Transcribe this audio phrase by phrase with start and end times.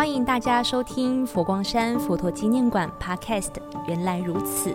[0.00, 3.50] 欢迎大家收听佛光山佛陀纪念馆 Podcast。
[3.86, 4.74] 原来如此，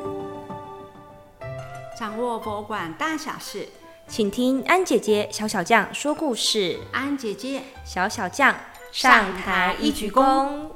[1.97, 3.67] 掌握博物馆大小事，
[4.07, 6.77] 请听安姐姐小小将说故事。
[6.91, 8.55] 安姐姐小小将
[8.91, 10.67] 上台一鞠躬。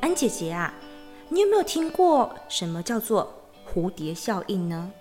[0.00, 0.72] 安姐姐啊，
[1.28, 4.92] 你有没有听过什么叫做蝴蝶效应呢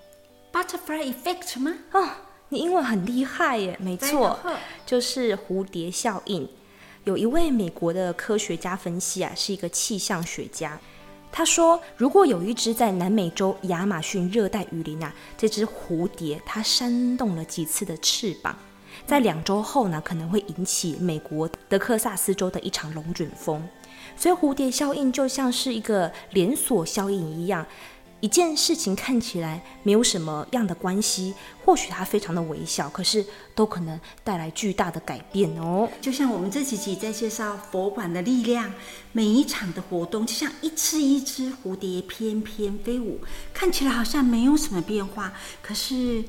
[0.52, 1.76] ？Butterfly effect 吗？
[1.92, 2.10] 哦，
[2.50, 3.78] 你英文很厉害耶！
[3.80, 4.40] 没错，
[4.84, 6.50] 就是蝴蝶效应。
[7.06, 10.80] 有一位美国的科学家分析啊，是一个气象学家。
[11.32, 18.56] 他说，如果有一只在南美洲亚马逊热带雨林啊，这只蝴蝶它扇动了几次的翅膀，
[19.06, 23.68] 在两周后呢，可能会引起美国德克萨斯州的一场龙卷风。
[24.16, 27.66] 所以，蝴蝶效应就像是一个连锁效应一样。
[28.24, 31.34] 一件事情看起来没有什么样的关系，
[31.66, 35.90] 或许它非常的微小，可是都可能带来巨大的改变哦。
[36.00, 38.72] 就像我们这几集在介绍佛馆的力量，
[39.12, 43.20] 每一场的活动就像一只一只蝴蝶翩翩飞舞，
[43.54, 46.24] 看起来好像没有什么变化，可是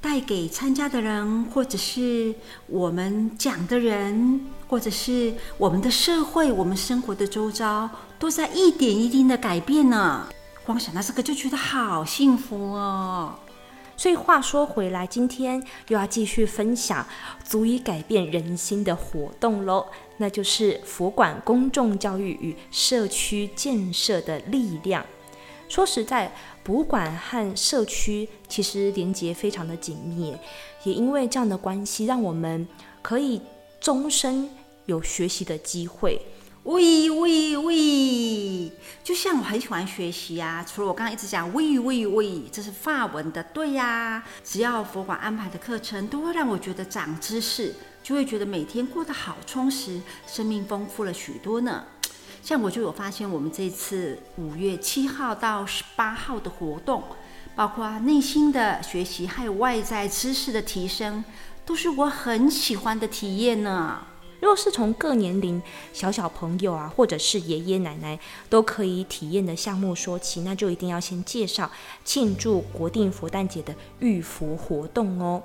[0.00, 2.34] 带给参加的人，或者是
[2.68, 10.26] 我们讲的人，或者是我们的社会，我们生活的周遭，都在一点一滴的改变呢。
[10.64, 13.38] 光想到这个就觉得好幸福哦。
[13.96, 17.06] 所以话说回来，今天又要继续分享
[17.44, 25.04] 足以改变人心的活动喽，那就是佛馆公众教育与社区建设的力量。
[25.68, 26.32] 说实在，
[26.64, 30.36] 博物馆和社区其实连接非常的紧密，
[30.82, 32.66] 也因为这样的关系，让我们
[33.00, 33.40] 可以
[33.80, 34.50] 终身
[34.86, 36.20] 有学习的机会。
[36.64, 38.72] 喂喂喂！
[39.02, 51.84] 就像我很喜欢学习啊，除了我刚刚一直讲喂喂喂，这是法文的，对呀、只要佛馆安排的课程都会让我觉得长知识，就会觉得每天过得好充实，生命丰富了许多呢。
[52.42, 57.02] 像我就有发现，我们这次五月七号到十八号的活动，
[57.54, 61.22] 包括内心的学习，还有外在知识的提升，
[61.66, 64.06] 都是我很喜欢的体验呢。
[64.44, 65.60] 若是从各年龄
[65.94, 71.70] 小小朋友啊，或者是爷爷奶奶都可以体验的项目说起，那就一定要先介绍
[72.04, 75.42] 庆祝国定佛诞节的浴佛活动哦。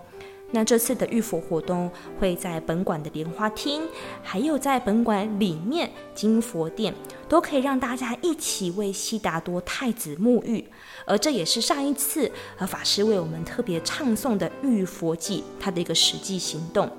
[0.51, 3.83] 那这次的浴佛活动会在本馆的莲花厅，
[4.23, 6.93] 还有在本馆里面金佛殿，
[7.27, 10.65] 都可以让大家一起为悉达多太子沐浴。
[11.05, 16.89] 而这也是上一次和法师为我们特别唱诵的浴佛偈，它的一个实际行动。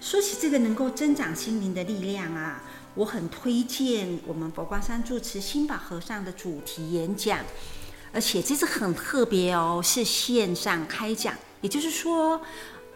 [0.00, 2.62] 说起这个能够增长心灵的力量啊，
[2.94, 7.40] 我很推荐我们佛光山住持心宝和尚的主题演讲，
[8.12, 12.40] 而且这次很特别哦，是线上开讲，也就是说，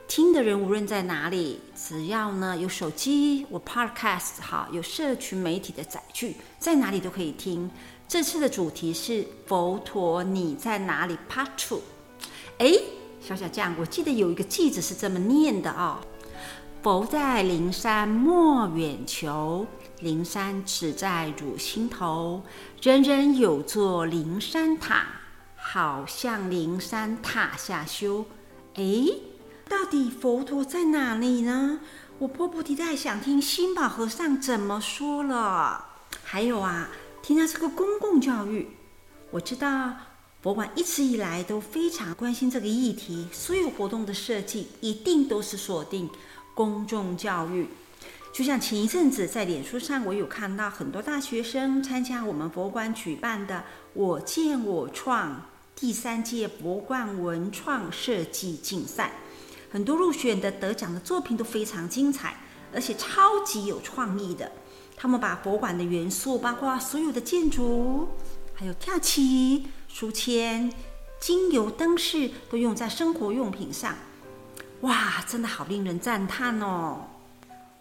[0.07, 7.71] 听的人无论在哪里，只要呢有手机，我 Podcast 哈，有社群媒体的载具，在哪里都可以听。
[8.07, 11.81] 这次的主题是佛陀你在哪里 Part Two。
[12.59, 12.73] 哎，
[13.21, 15.99] 小小将，我记得有一个句子是这么念的哦。
[16.83, 19.67] 佛在灵山莫远求，
[20.01, 22.43] 灵山只在汝心头。
[22.83, 25.07] 人人有座灵山塔，
[25.57, 28.27] 好向灵山塔下修。
[28.75, 28.85] 哎，
[29.69, 31.81] 到底佛陀在哪里呢？
[32.19, 35.87] 我迫不及待想听心宝和尚怎么说了。
[36.23, 36.89] 还有啊，
[37.23, 38.69] 听到这个公共教育，
[39.31, 39.95] 我知道
[40.43, 46.09] 佛馆一直以来都非常关心这个议题，所有活动的设计一定都是锁定。
[46.55, 47.67] 公众教育，
[48.33, 55.43] 就像前一阵子在脸书上，我有看到很多大学生参加我们佛馆举办的“我见我创”
[55.75, 59.15] 第三届佛馆文创设计竞赛，
[59.75, 62.37] 很多入选的得奖的作品都非常精彩，
[62.73, 64.53] 而且超级有创意的。
[64.97, 68.07] 他们把博物馆的元素，包括所有的建筑，
[68.55, 70.73] 还有跳棋、书签、
[71.19, 73.97] 精油灯饰，都用在生活用品上。
[74.83, 77.07] 哇，真的好令人赞叹哦！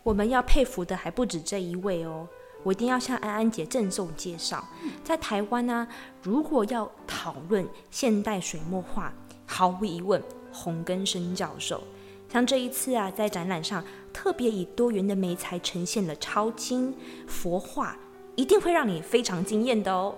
[0.01, 2.27] 我们要佩服的还不止这一位哦，
[2.63, 4.68] 我一定要向安安姐郑重介绍。
[5.03, 5.88] 在台湾呢，
[6.23, 9.13] 如果要讨论现代水墨画，
[9.45, 10.19] 毫无疑问，
[10.53, 11.83] 洪根生教授。
[12.31, 16.95] 像这一次啊，在展览上特别以多元的媒材呈现了超金
[17.27, 17.97] 佛画，
[18.35, 20.15] 一定会让你非常惊艳的哦。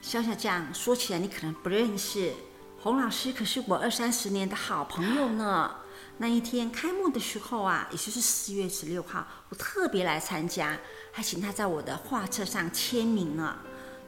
[0.00, 2.32] 小小将，说起来你可能不认识。
[2.80, 5.76] 洪老师可是我二三十年的好朋友呢。
[6.18, 10.78] 那一天开幕的时候啊，也就是四月十六号，我特别来参加，
[11.10, 13.58] 还请他在我的画册上签名了。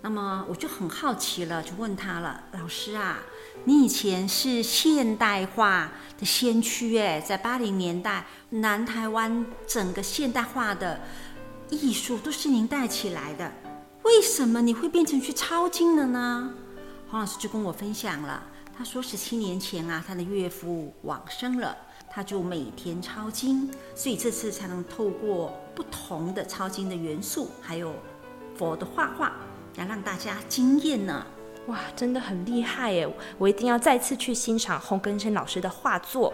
[0.02, 3.18] 那么我就很好奇了，就问他了：“老师啊，
[3.64, 11.00] 你以前是现代化的先驱诶，在八零年代南台湾整个现代化的
[11.70, 13.52] 艺术都是您带起来的，
[14.04, 16.52] 为什么你会变成去抄经了呢？
[17.08, 18.42] 黄老师就跟我分享了，
[18.76, 21.76] 他说十七年前啊，他的岳父往生了，
[22.08, 27.94] 他就每天抄经，所以这次才能透过不同的抄经的元素，还有
[28.56, 29.32] 佛的画画，
[29.76, 31.26] 来让大家惊艳呢。
[31.66, 33.08] 哇，真的很厉害耶！
[33.38, 36.32] 我一定要再次去欣赏洪根生老师的画作。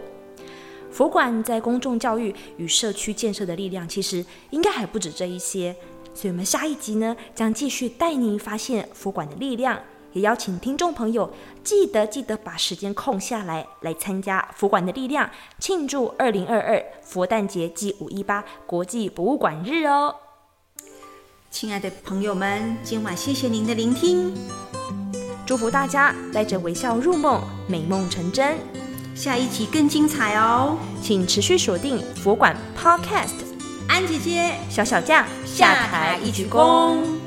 [0.91, 5.75] 佛馆在公众教育与社区建设的力量，其实应该还不止这一些。
[6.13, 9.81] 所以，我们下一集呢，将继续带您发现佛馆的力量，
[10.11, 11.33] 也邀请听众朋友
[11.63, 15.27] 记得记得把时间空下来，来参加佛馆的力量，
[15.57, 20.15] 庆祝二零二二佛诞节暨五一八国际博物馆日哦。
[21.49, 24.35] 亲爱的朋友们，今晚谢谢您的聆听。
[25.45, 28.57] 祝福大家带着微笑入梦，美梦成真。
[29.13, 33.35] 下一集更精彩哦，请持续锁定佛馆 Podcast。
[33.87, 37.22] 安姐姐，小小将下台一鞠躬。